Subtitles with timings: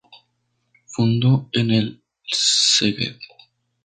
[0.87, 3.19] Fundó el en Szeged.